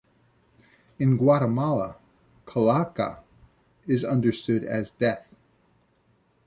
In 0.97 1.15
Guatemala, 1.15 1.95
"calaca" 2.47 3.19
is 3.85 4.03
understood 4.03 4.63
as 4.63 4.89
"death". 4.89 5.35